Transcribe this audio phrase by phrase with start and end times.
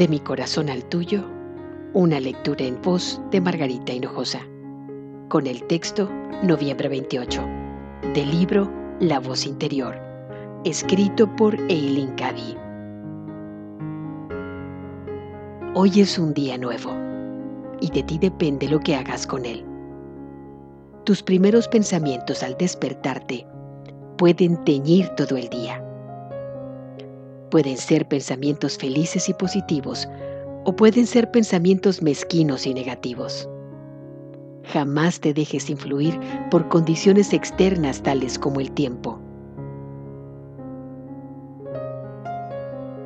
[0.00, 1.22] De mi corazón al tuyo,
[1.92, 4.40] una lectura en voz de Margarita Hinojosa,
[5.28, 6.08] con el texto
[6.42, 7.44] Noviembre 28,
[8.14, 10.00] del libro La voz interior,
[10.64, 12.56] escrito por Eileen Cady.
[15.74, 16.94] Hoy es un día nuevo,
[17.82, 19.66] y de ti depende lo que hagas con él.
[21.04, 23.46] Tus primeros pensamientos al despertarte
[24.16, 25.84] pueden teñir todo el día
[27.50, 30.08] Pueden ser pensamientos felices y positivos
[30.64, 33.48] o pueden ser pensamientos mezquinos y negativos.
[34.72, 36.18] Jamás te dejes influir
[36.50, 39.18] por condiciones externas tales como el tiempo.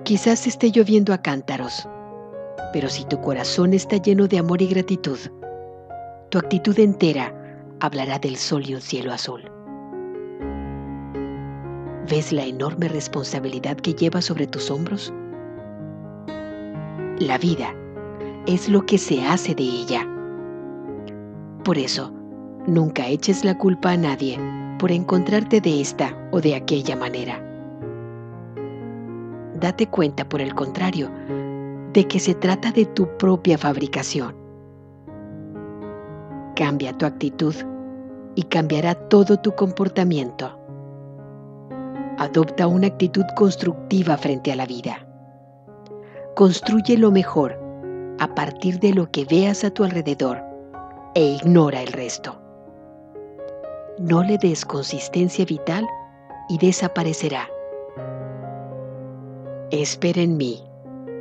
[0.03, 1.89] Quizás esté lloviendo a cántaros,
[2.75, 5.19] pero si tu corazón está lleno de amor y gratitud,
[6.29, 7.33] tu actitud entera
[7.81, 9.54] hablará del sol y un cielo azul.
[12.09, 15.11] ¿Ves la enorme responsabilidad que llevas sobre tus hombros?
[17.19, 17.75] La vida
[18.47, 20.07] es lo que se hace de ella.
[21.65, 22.13] Por eso,
[22.67, 24.39] nunca eches la culpa a nadie
[24.79, 27.43] por encontrarte de esta o de aquella manera.
[29.59, 31.09] Date cuenta, por el contrario,
[31.95, 34.37] de que se trata de tu propia fabricación.
[36.55, 37.55] Cambia tu actitud
[38.35, 40.64] y cambiará todo tu comportamiento.
[42.19, 45.07] Adopta una actitud constructiva frente a la vida.
[46.37, 47.59] Construye lo mejor
[48.21, 50.41] a partir de lo que veas a tu alrededor
[51.15, 52.41] e ignora el resto.
[53.99, 55.87] No le des consistencia vital
[56.49, 57.49] y desaparecerá.
[59.71, 60.63] Espera en mí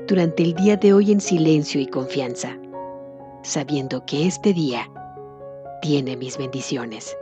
[0.08, 2.58] durante el día de hoy en silencio y confianza,
[3.42, 4.90] sabiendo que este día
[5.82, 7.16] tiene mis bendiciones.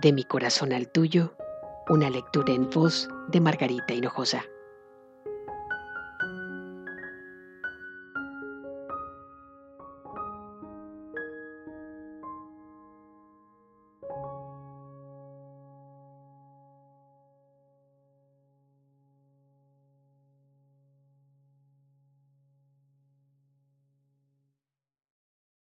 [0.00, 1.32] De mi corazón al tuyo,
[1.88, 4.44] una lectura en voz de Margarita Hinojosa.